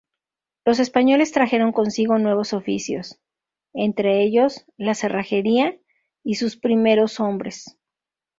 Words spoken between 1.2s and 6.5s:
trajeron consigo nuevos oficios, entre ellos, la cerrajería y